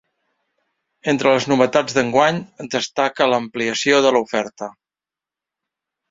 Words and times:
Entre 1.11 1.33
les 1.33 1.43
novetats 1.51 1.97
d’enguany, 1.97 2.39
destaca 2.75 3.27
l’ampliació 3.33 3.99
de 4.07 4.13
l’oferta. 4.17 4.71